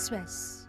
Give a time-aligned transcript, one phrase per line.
[0.00, 0.64] Express.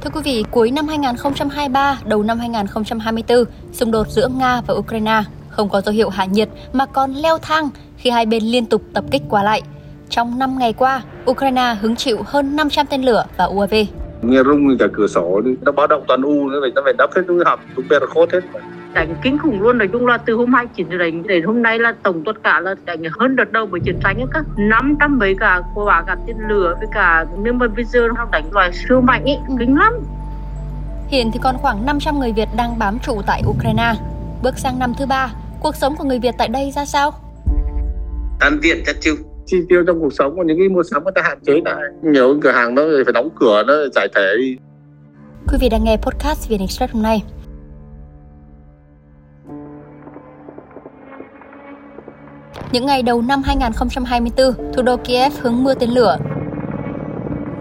[0.00, 5.22] Thưa quý vị, cuối năm 2023, đầu năm 2024, xung đột giữa Nga và Ukraine
[5.48, 8.82] không có dấu hiệu hạ nhiệt mà còn leo thang khi hai bên liên tục
[8.94, 9.62] tập kích qua lại.
[10.08, 13.74] Trong 5 ngày qua, Ukraine hứng chịu hơn 500 tên lửa và UAV.
[14.22, 17.10] Nghe rung cả cửa sổ, nó báo động toàn U, nó phải, nó phải đắp
[17.16, 18.40] hết những hầm, chúng ta khốt hết
[18.96, 19.78] đánh kinh khủng luôn.
[19.78, 22.74] Nói chung là từ hôm 29 đánh đến hôm nay là tổng tất cả là
[22.84, 26.36] đánh hơn đợt đầu với chiến tranh ấy các 500 mấy cả quả cả tên
[26.48, 29.92] lửa với cả nhưng mà bây giờ nó đánh loại siêu mạnh ấy kinh lắm.
[31.08, 33.94] Hiện thì còn khoảng 500 người Việt đang bám trụ tại Ukraine.
[34.42, 37.10] Bước sang năm thứ ba, cuộc sống của người Việt tại đây ra sao?
[38.40, 39.14] Ăn tiện chất chiêu
[39.46, 41.82] chi tiêu trong cuộc sống của những cái mua sắm người ta hạn chế lại.
[42.02, 44.56] Nhiều cửa hàng nó phải đóng cửa nó giải thể đi.
[45.48, 47.22] Quý vị đang nghe podcast Việt Express hôm nay.
[52.72, 56.18] Những ngày đầu năm 2024, thủ đô Kiev hứng mưa tên lửa.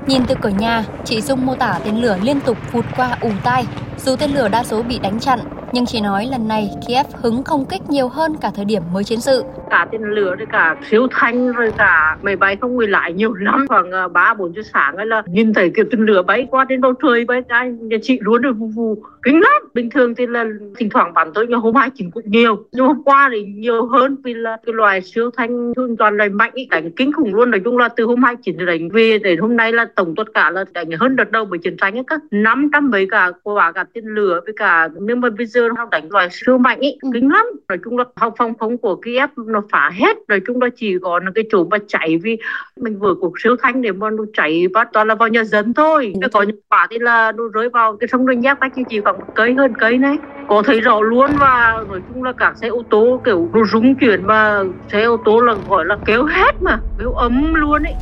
[0.07, 3.29] Nhìn từ cửa nhà, chị Dung mô tả tên lửa liên tục vụt qua ù
[3.43, 3.65] tai.
[4.05, 5.39] Dù tên lửa đa số bị đánh chặn,
[5.75, 9.03] nhưng chỉ nói lần này Kiev hứng không kích nhiều hơn cả thời điểm mới
[9.03, 9.43] chiến sự.
[9.69, 13.33] cả tên lửa rồi cả siêu thanh rồi cả máy bay không người lại nhiều
[13.33, 13.65] lắm.
[13.69, 16.65] Khoảng ờ, ba bốn giờ sáng ấy là nhìn thấy kiểu tên lửa bay qua
[16.69, 19.61] trên bầu trời bay cái nhà chị luôn rồi vù vù kinh lắm.
[19.73, 20.45] Bình thường thì là
[20.77, 22.65] thỉnh thoảng bắn tôi nhưng hôm hai chỉ cũng nhiều.
[22.71, 26.27] Nhưng hôm qua thì nhiều hơn vì là cái loài siêu thanh thường toàn là
[26.31, 27.51] mạnh ý, đánh kinh khủng luôn.
[27.51, 30.33] Nói chung là từ hôm hai chỉ đánh về đến hôm nay là tổng tất
[30.33, 33.31] cả là đánh hơn đợt đầu bởi chiến tranh ấy các năm trăm mấy cả
[33.43, 36.79] quả cả tên lửa với cả nhưng mà bây giờ nó đánh loài siêu mạnh
[36.79, 37.45] ý kinh lắm.
[37.69, 40.17] Nói chung là học phòng không của Kiev nó phá hết.
[40.27, 42.37] Nói chung là chỉ có cái chỗ mà chạy vì
[42.81, 45.73] mình vừa cuộc siêu thanh để mà nó chạy bắt toàn là vào nhà dân
[45.73, 46.13] thôi.
[46.21, 49.01] Chứ có những quả thì là nó rơi vào cái sông ranh giác cách chỉ
[49.01, 50.17] khoảng cây hơn cây này.
[50.47, 53.95] Có thấy rõ luôn và nói chung là các xe ô tô kiểu nó rung
[53.95, 57.93] chuyển và xe ô tô là gọi là kéo hết mà kéo ấm luôn ấy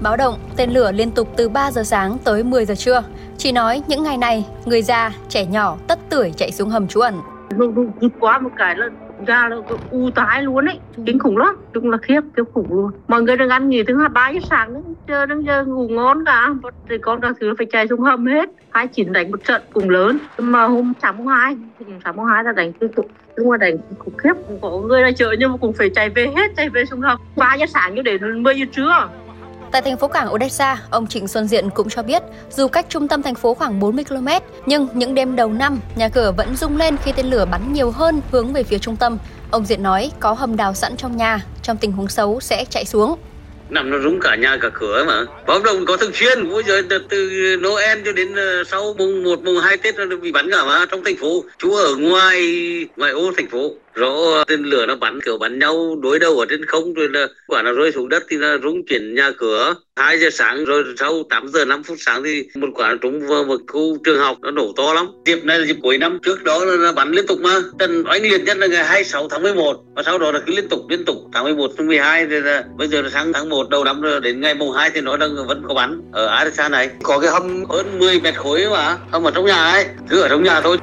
[0.00, 3.02] Báo động, tên lửa liên tục từ 3 giờ sáng tới 10 giờ trưa.
[3.36, 7.00] Chỉ nói những ngày này, người già, trẻ nhỏ, tất tuổi chạy xuống hầm trú
[7.00, 7.14] ẩn.
[7.56, 7.66] nó,
[8.00, 8.88] rút quá một cái là
[9.26, 9.56] ra là
[9.90, 10.78] u tái luôn ấy.
[11.06, 12.90] Kinh khủng lắm chung là khiếp kinh khủng luôn.
[13.08, 15.88] Mọi người đang ăn nghỉ thứ hai ba giờ sáng đứng chờ đang giờ ngủ
[15.88, 16.48] ngon cả.
[16.88, 18.50] Thì con các thứ phải chạy xuống hầm hết.
[18.70, 20.18] Hai chín đánh một trận cùng lớn.
[20.38, 21.56] Mà hôm sáng mùng hai
[22.04, 23.06] sáng mùng hai là đánh tiếp tục.
[23.36, 26.26] Nhưng mà đánh khủng khiếp có người ra chợ nhưng mà cũng phải chạy về
[26.36, 27.18] hết chạy về xuống hầm.
[27.36, 29.08] Ba giờ sáng như đến 10 giờ trưa
[29.76, 33.08] Tại thành phố cảng Odessa, ông Trịnh Xuân Diện cũng cho biết, dù cách trung
[33.08, 34.28] tâm thành phố khoảng 40 km,
[34.66, 37.90] nhưng những đêm đầu năm, nhà cửa vẫn rung lên khi tên lửa bắn nhiều
[37.90, 39.18] hơn hướng về phía trung tâm.
[39.50, 42.84] Ông Diện nói có hầm đào sẵn trong nhà, trong tình huống xấu sẽ chạy
[42.84, 43.18] xuống.
[43.70, 46.82] nằm nó rúng cả nhà cả cửa mà báo động có thường xuyên bây giờ
[46.90, 50.50] từ, từ Noel cho đến ờ, sau mùng 1, mùng 2 Tết nó bị bắn
[50.50, 52.40] cả mà trong thành phố chú ở ngoài
[52.96, 56.46] ngoài ô thành phố rõ tên lửa nó bắn, kiểu, bắn nhau, đối đầu ở
[56.50, 59.74] trên không, rồi là quả nó rơi xuống đất thì nó rung chuyển nhà cửa.
[59.96, 63.26] 2 giờ sáng, rồi sau 8 giờ 5 phút sáng thì một quả nó trúng
[63.26, 65.06] vào một khu trường học, nó nổ to lắm.
[65.24, 67.60] Dịp này là dịp cuối năm, trước đó là nó bắn liên tục mà.
[67.78, 70.68] Trận oanh liệt nhất là ngày 26 tháng 11 và sau đó là cứ liên
[70.68, 71.16] tục liên tục.
[71.32, 74.20] Tháng 11 tháng 12 thì là bây giờ là sáng tháng 1 đầu năm, rồi
[74.20, 76.90] đến ngày mùng 2 thì nó đang vẫn có bắn ở Arisa này.
[77.02, 80.28] Có cái hầm hơn 10 mét khối mà, hầm ở trong nhà ấy, cứ ở
[80.28, 80.76] trong nhà thôi.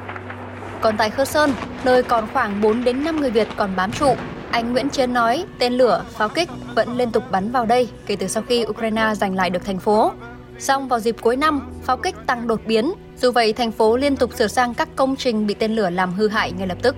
[0.84, 1.50] Còn tại Kherson,
[1.84, 4.14] nơi còn khoảng 4 đến 5 người Việt còn bám trụ,
[4.50, 8.16] anh Nguyễn Chiến nói tên lửa, pháo kích vẫn liên tục bắn vào đây kể
[8.16, 10.12] từ sau khi Ukraine giành lại được thành phố.
[10.58, 12.92] Song vào dịp cuối năm, pháo kích tăng đột biến.
[13.20, 16.12] Dù vậy, thành phố liên tục sửa sang các công trình bị tên lửa làm
[16.12, 16.96] hư hại ngay lập tức.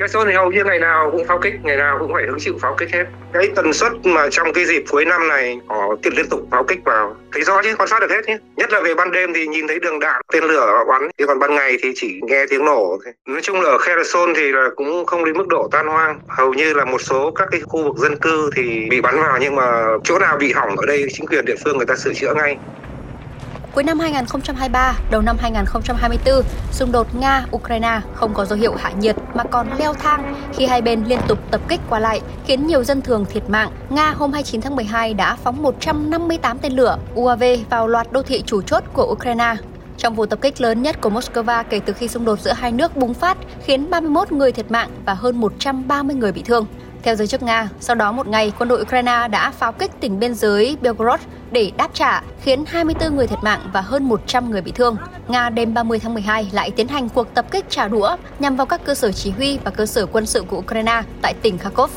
[0.00, 2.54] Kherson thì hầu như ngày nào cũng pháo kích, ngày nào cũng phải hứng chịu
[2.60, 3.04] pháo kích hết.
[3.32, 6.64] Cái tần suất mà trong cái dịp cuối năm này họ tiền liên tục pháo
[6.64, 8.38] kích vào, thấy rõ chứ, quan sát được hết nhé.
[8.56, 11.24] Nhất là về ban đêm thì nhìn thấy đường đạn, tên lửa họ bắn, thì
[11.26, 12.98] còn ban ngày thì chỉ nghe tiếng nổ.
[13.04, 13.14] thôi.
[13.28, 16.18] Nói chung là ở Kherson thì là cũng không đến mức độ tan hoang.
[16.28, 19.38] Hầu như là một số các cái khu vực dân cư thì bị bắn vào
[19.40, 22.12] nhưng mà chỗ nào bị hỏng ở đây chính quyền địa phương người ta sửa
[22.14, 22.58] chữa ngay.
[23.74, 26.42] Cuối năm 2023, đầu năm 2024,
[26.72, 30.82] xung đột Nga-Ukraine không có dấu hiệu hạ nhiệt mà còn leo thang khi hai
[30.82, 33.70] bên liên tục tập kích qua lại, khiến nhiều dân thường thiệt mạng.
[33.90, 38.42] Nga hôm 29 tháng 12 đã phóng 158 tên lửa UAV vào loạt đô thị
[38.46, 39.54] chủ chốt của Ukraine.
[39.96, 42.72] Trong vụ tập kích lớn nhất của Moscow kể từ khi xung đột giữa hai
[42.72, 46.66] nước bùng phát, khiến 31 người thiệt mạng và hơn 130 người bị thương.
[47.02, 50.18] Theo giới chức Nga, sau đó một ngày, quân đội Ukraine đã pháo kích tỉnh
[50.18, 51.20] biên giới Belgorod
[51.50, 54.96] để đáp trả, khiến 24 người thiệt mạng và hơn 100 người bị thương.
[55.28, 58.66] Nga đêm 30 tháng 12 lại tiến hành cuộc tập kích trả đũa nhằm vào
[58.66, 61.90] các cơ sở chỉ huy và cơ sở quân sự của Ukraine tại tỉnh Kharkov.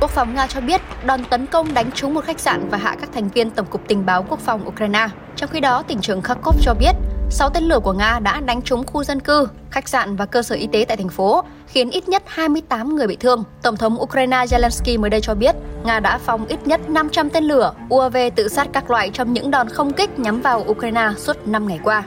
[0.00, 2.96] Quốc phòng Nga cho biết đòn tấn công đánh trúng một khách sạn và hạ
[3.00, 5.08] các thành viên Tổng cục Tình báo Quốc phòng Ukraine.
[5.36, 6.92] Trong khi đó, tỉnh trưởng Kharkov cho biết
[7.34, 10.42] 6 tên lửa của Nga đã đánh trúng khu dân cư, khách sạn và cơ
[10.42, 13.44] sở y tế tại thành phố, khiến ít nhất 28 người bị thương.
[13.62, 15.54] Tổng thống Ukraine Zelensky mới đây cho biết,
[15.84, 19.50] Nga đã phóng ít nhất 500 tên lửa UAV tự sát các loại trong những
[19.50, 22.02] đòn không kích nhắm vào Ukraine suốt 5 ngày qua.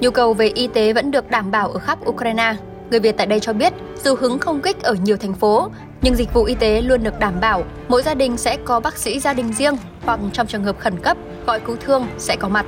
[0.00, 2.54] Nhu cầu về y tế vẫn được đảm bảo ở khắp Ukraine.
[2.90, 3.72] Người Việt tại đây cho biết,
[4.04, 5.70] dù hứng không kích ở nhiều thành phố,
[6.02, 7.62] nhưng dịch vụ y tế luôn được đảm bảo.
[7.88, 11.00] Mỗi gia đình sẽ có bác sĩ gia đình riêng hoặc trong trường hợp khẩn
[11.00, 11.16] cấp,
[11.46, 12.66] gọi cứu thương sẽ có mặt.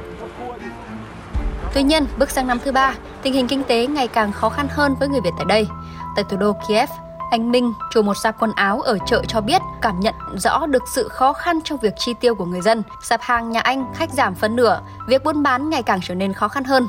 [1.75, 4.67] Tuy nhiên, bước sang năm thứ ba, tình hình kinh tế ngày càng khó khăn
[4.71, 5.67] hơn với người Việt tại đây.
[6.17, 6.91] Tại thủ đô Kiev,
[7.31, 10.83] anh Minh, chủ một sạp quần áo ở chợ cho biết cảm nhận rõ được
[10.95, 12.83] sự khó khăn trong việc chi tiêu của người dân.
[13.03, 16.33] Sạp hàng nhà anh khách giảm phân nửa, việc buôn bán ngày càng trở nên
[16.33, 16.89] khó khăn hơn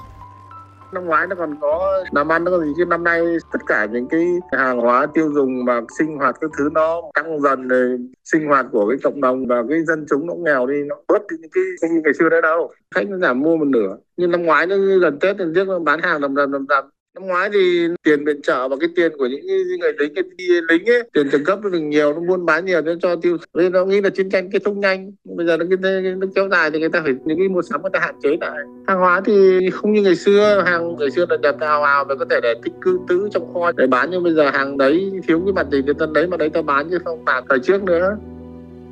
[0.94, 2.86] năm ngoái nó còn có làm ăn, nó còn gì chứ?
[2.86, 3.22] Năm nay
[3.54, 7.42] tất cả những cái hàng hóa tiêu dùng mà sinh hoạt các thứ nó tăng
[7.42, 10.84] dần rồi sinh hoạt của cái cộng đồng và cái dân chúng nó nghèo đi,
[10.88, 12.72] nó bớt đi những cái không như ngày xưa đấy đâu.
[12.96, 13.98] Khách nó giảm mua một nửa.
[14.18, 16.90] Nhưng năm ngoái nó gần tết thì trước nó bán hàng đầm đầm đầm đầm
[17.16, 19.48] năm ngoái thì tiền viện trợ và cái tiền của những
[19.80, 20.24] người lính cái
[20.70, 23.38] lính ấy, tiền trợ cấp nó được nhiều, nó buôn bán nhiều nó cho tiêu
[23.54, 25.12] nên nó nghĩ là chiến tranh kết thúc nhanh.
[25.24, 27.82] Bây giờ nó cái nó kéo dài thì người ta phải, những cái mua sắm
[27.82, 28.58] người ta hạn chế lại.
[28.88, 32.16] Hàng hóa thì không như ngày xưa, hàng ngày xưa là đặt ào ào và
[32.16, 34.10] có thể để tích cư tứ trong kho để bán.
[34.12, 36.62] Nhưng bây giờ hàng đấy thiếu cái mặt gì, người ta lấy mà đấy ta
[36.62, 38.18] bán chứ không bán thời trước nữa.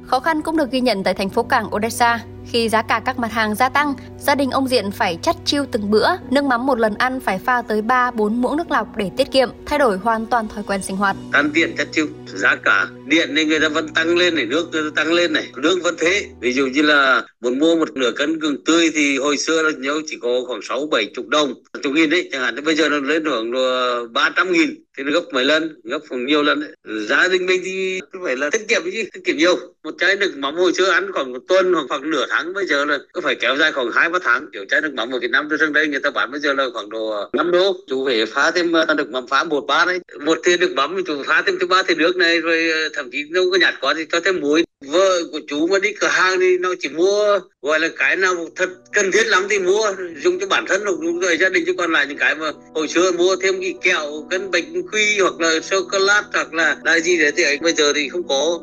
[0.03, 2.19] Khó khăn cũng được ghi nhận tại thành phố cảng Odessa.
[2.51, 5.65] Khi giá cả các mặt hàng gia tăng, gia đình ông Diện phải chắt chiêu
[5.71, 8.97] từng bữa, nước mắm một lần ăn phải pha tới 3 4 muỗng nước lọc
[8.97, 11.15] để tiết kiệm, thay đổi hoàn toàn thói quen sinh hoạt.
[11.31, 14.71] Ăn tiện chắt chiêu, giá cả điện nên người ta vẫn tăng lên này, nước
[14.95, 16.25] tăng lên này, nước vẫn thế.
[16.39, 19.71] Ví dụ như là muốn mua một nửa cân gừng tươi thì hồi xưa là
[19.77, 21.53] nhớ chỉ có khoảng 6 7 chục đồng,
[21.83, 25.11] chục nghìn đấy, chẳng hạn bây giờ nó lên khoảng ờ, 300 nghìn thì nó
[25.11, 26.71] gấp mấy lần gấp khoảng nhiều lần đấy.
[27.07, 30.33] gia đình mình thì phải là tiết kiệm chứ tiết kiệm nhiều một trái nước
[30.37, 32.97] mắm hồi xưa ăn khoảng một tuần hoặc khoảng nửa tháng tháng bây giờ là
[33.13, 34.47] cứ phải kéo dài khoảng hai ba tháng.
[34.53, 36.65] Kiểu chai nước mắm ở Việt Nam trước đây, người ta bán bây giờ là
[36.73, 37.75] khoảng độ 5 đô.
[37.87, 39.99] Chú về phá thêm được nước mắm phá một ba đấy.
[40.19, 43.11] Một thìa nước mắm chú phá thêm thứ ba thìa nước này, rồi ờ, thậm
[43.11, 44.63] chí nếu có nhạt quá thì cho thêm muối.
[44.85, 48.35] Vợ của chú mà đi cửa hàng thì nó chỉ mua, gọi là cái nào
[48.55, 49.91] thật cần thiết lắm thì mua,
[50.23, 52.51] dùng cho bản thân hoặc dùng cho gia đình, chứ còn lại những cái mà
[52.75, 56.53] hồi xưa mua thêm cái kẹo, cân bánh quy hoặc là sô cô la hoặc
[56.53, 58.59] là là gì đấy thì ấy, bây giờ thì không có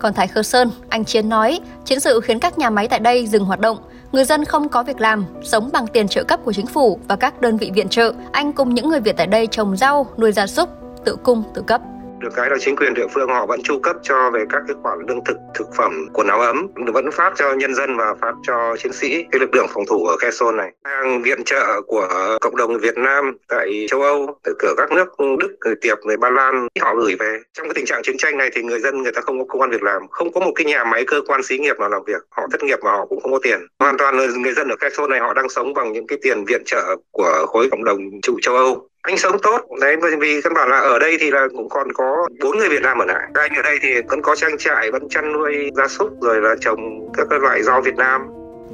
[0.00, 3.26] còn tại Khơ Sơn, anh Chiến nói, chiến sự khiến các nhà máy tại đây
[3.26, 3.78] dừng hoạt động,
[4.12, 7.16] người dân không có việc làm, sống bằng tiền trợ cấp của chính phủ và
[7.16, 8.12] các đơn vị viện trợ.
[8.32, 10.68] Anh cùng những người Việt tại đây trồng rau, nuôi gia súc,
[11.04, 11.80] tự cung tự cấp
[12.20, 14.76] được cái là chính quyền địa phương họ vẫn chu cấp cho về các cái
[14.82, 18.34] khoản lương thực thực phẩm, quần áo ấm, vẫn phát cho nhân dân và phát
[18.42, 20.72] cho chiến sĩ cái lực lượng phòng thủ ở Kherson này.
[20.84, 22.08] Hàng viện trợ của
[22.40, 25.08] cộng đồng Việt Nam tại châu Âu, từ cửa các nước
[25.38, 27.38] Đức, người Tiệp, người Ba Lan, họ gửi về.
[27.52, 29.60] Trong cái tình trạng chiến tranh này thì người dân, người ta không có công
[29.60, 32.04] an việc làm, không có một cái nhà máy cơ quan xí nghiệp nào làm
[32.06, 33.66] việc, họ thất nghiệp và họ cũng không có tiền.
[33.78, 36.44] Hoàn toàn là người dân ở Kherson này họ đang sống bằng những cái tiền
[36.44, 39.60] viện trợ của khối cộng đồng trụ châu Âu anh sống tốt.
[39.80, 42.82] Đấy vì căn bản là ở đây thì là cũng còn có bốn người Việt
[42.82, 43.28] Nam ở lại.
[43.34, 46.54] Anh ở đây thì vẫn có trang trại, vẫn chăn nuôi gia súc, rồi là
[46.60, 48.22] trồng các loại rau Việt Nam.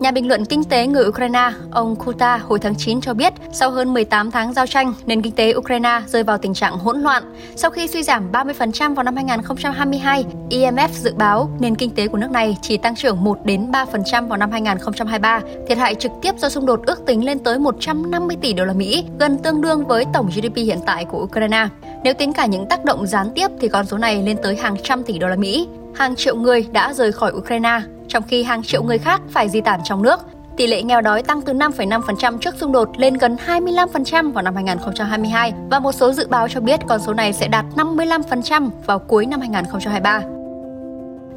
[0.00, 3.70] Nhà bình luận kinh tế người Ukraine, ông Kuta hồi tháng 9 cho biết, sau
[3.70, 7.22] hơn 18 tháng giao tranh, nền kinh tế Ukraine rơi vào tình trạng hỗn loạn.
[7.56, 12.18] Sau khi suy giảm 30% vào năm 2022, IMF dự báo nền kinh tế của
[12.18, 15.40] nước này chỉ tăng trưởng 1 đến 3% vào năm 2023.
[15.68, 18.72] Thiệt hại trực tiếp do xung đột ước tính lên tới 150 tỷ đô la
[18.72, 21.68] Mỹ, gần tương đương với tổng GDP hiện tại của Ukraine.
[22.04, 24.76] Nếu tính cả những tác động gián tiếp thì con số này lên tới hàng
[24.82, 25.68] trăm tỷ đô la Mỹ.
[25.94, 29.60] Hàng triệu người đã rời khỏi Ukraine, trong khi hàng triệu người khác phải di
[29.60, 30.20] tản trong nước.
[30.56, 34.54] Tỷ lệ nghèo đói tăng từ 5,5% trước xung đột lên gần 25% vào năm
[34.54, 38.98] 2022 và một số dự báo cho biết con số này sẽ đạt 55% vào
[38.98, 40.20] cuối năm 2023.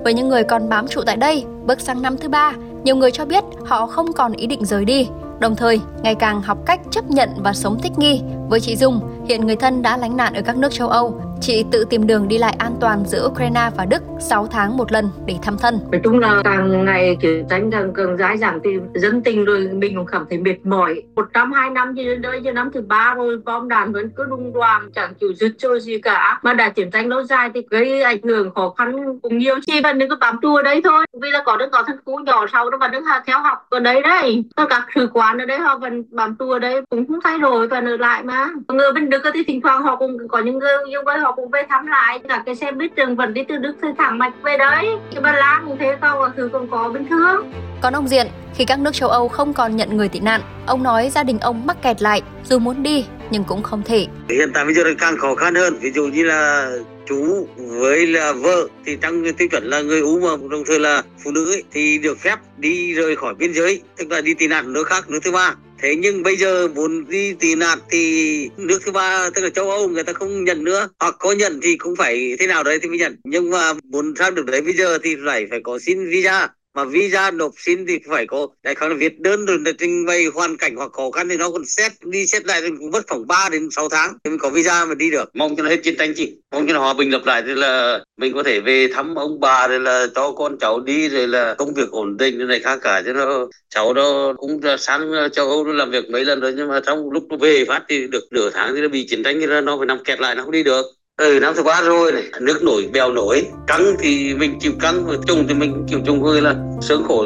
[0.03, 3.11] Với những người còn bám trụ tại đây, bước sang năm thứ ba, nhiều người
[3.11, 5.07] cho biết họ không còn ý định rời đi,
[5.39, 8.21] đồng thời ngày càng học cách chấp nhận và sống thích nghi.
[8.49, 8.99] Với chị Dung,
[9.29, 12.27] hiện người thân đã lánh nạn ở các nước châu Âu, Chị tự tìm đường
[12.27, 15.79] đi lại an toàn giữa Ukraine và Đức 6 tháng một lần để thăm thân.
[15.91, 19.69] Nói chung là càng ngày chiến tranh càng càng dài dẳng thì dân tình rồi
[19.73, 21.03] mình cũng cảm thấy mệt mỏi.
[21.15, 24.09] Một năm hai năm gì đến đây, giờ năm thứ ba rồi bom đạn vẫn
[24.09, 26.39] cứ đung đoàng chẳng chịu dứt trôi gì cả.
[26.43, 29.55] Mà đã chiến tranh lâu dài thì gây ảnh hưởng khó khăn cũng nhiều.
[29.67, 31.05] Chỉ vẫn đừng có bám trụ ở đây thôi.
[31.21, 33.79] Vì là có đứa có thân cũ nhỏ sau đó vẫn đứng theo học ở
[33.79, 34.43] đấy đấy.
[34.55, 37.39] Tất cả sự quán ở đây họ vẫn bám trụ ở đây cũng không thay
[37.39, 38.47] đổi và ở lại mà.
[38.67, 41.49] Người bên Đức thì thỉnh thoảng họ cũng có những người như vậy họ cũng
[41.49, 44.33] về thăm lại cả cái xe buýt trường vẫn đi từ đức thì thẳng mạch
[44.43, 48.07] về đấy cái ba lan cũng thế tàu thứ cũng có bình thường còn ông
[48.07, 51.23] Diện, khi các nước châu Âu không còn nhận người tị nạn, ông nói gia
[51.23, 54.07] đình ông mắc kẹt lại, dù muốn đi nhưng cũng không thể.
[54.29, 56.71] Hiện tại bây giờ càng khó khăn hơn, ví dụ như là
[57.05, 61.03] chú với là vợ thì trong tiêu chuẩn là người ú mà đồng thời là
[61.23, 64.47] phụ nữ ấy, thì được phép đi rời khỏi biên giới, tức là đi tị
[64.47, 65.55] nạn nước khác, nước thứ ba.
[65.81, 69.69] Thế nhưng bây giờ muốn đi tị nạn thì nước thứ ba, tức là châu
[69.69, 70.89] Âu, người ta không nhận nữa.
[70.99, 73.15] Hoặc có nhận thì cũng phải thế nào đấy thì mới nhận.
[73.23, 76.85] Nhưng mà muốn sang được đấy bây giờ thì phải phải có xin visa mà
[76.85, 80.25] visa nộp xin thì phải có, đại khái là viết đơn rồi, là trình bày
[80.25, 83.07] hoàn cảnh hoặc khó khăn thì nó còn xét, đi xét lại thì cũng mất
[83.07, 85.29] khoảng 3 đến 6 tháng thì mình có visa mà đi được.
[85.33, 86.35] Mong cho nó hết chiến tranh chị.
[86.51, 89.39] Mong cho nó hòa bình lập lại thì là mình có thể về thăm ông
[89.39, 92.59] bà, rồi là cho con cháu đi, rồi là công việc ổn định như này
[92.59, 93.01] khác cả.
[93.05, 96.67] Cho nó, cháu nó cũng sang châu Âu nó làm việc mấy lần rồi nhưng
[96.67, 99.39] mà trong lúc nó về phát thì được nửa tháng thì nó bị chiến tranh,
[99.39, 100.85] thì nó phải nằm kẹt lại, nó không đi được
[101.19, 105.05] ừ năm thứ ba rồi này nước nổi bèo nổi căng thì mình chịu căng
[105.05, 107.25] và trùng thì mình chịu trùng hơi là sướng khổ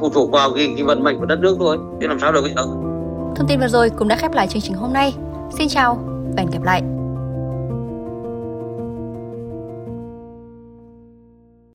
[0.00, 2.40] phụ thuộc vào cái, cái vận mệnh của đất nước thôi chứ làm sao được
[2.42, 2.62] bây giờ.
[3.36, 5.14] Thông tin vừa rồi cũng đã khép lại chương trình hôm nay.
[5.58, 5.94] Xin chào
[6.36, 6.82] và hẹn gặp lại.